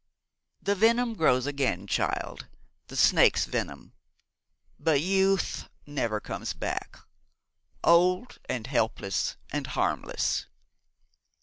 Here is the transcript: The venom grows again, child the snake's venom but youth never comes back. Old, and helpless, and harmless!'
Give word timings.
The 0.63 0.73
venom 0.73 1.13
grows 1.13 1.45
again, 1.45 1.85
child 1.85 2.47
the 2.87 2.95
snake's 2.95 3.45
venom 3.45 3.93
but 4.79 4.99
youth 4.99 5.69
never 5.85 6.19
comes 6.19 6.53
back. 6.53 6.97
Old, 7.83 8.39
and 8.49 8.65
helpless, 8.65 9.35
and 9.51 9.67
harmless!' 9.67 10.47